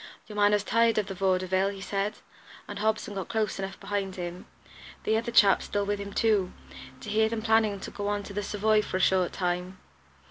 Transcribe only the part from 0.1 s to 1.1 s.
"Your man has tired of